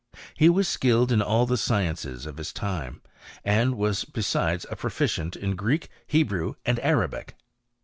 'He 0.35 0.49
was 0.49 0.67
skilled 0.67 1.11
in 1.11 1.21
all 1.21 1.45
the 1.45 1.57
sciences 1.57 2.25
of 2.25 2.37
his 2.37 2.51
time, 2.51 3.03
and 3.45 3.77
was 3.77 4.03
besides 4.03 4.65
a 4.71 4.75
proficient 4.75 5.35
in 5.35 5.55
Greek, 5.55 5.89
Hebrew, 6.07 6.55
and 6.65 6.79
Arabic. 6.79 7.35